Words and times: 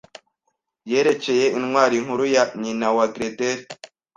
yerekeye 0.91 1.45
intwari 1.57 1.95
nkuru 2.03 2.23
ya 2.35 2.43
nyina 2.61 2.87
wa 2.97 3.05
Grendeli 3.13 3.63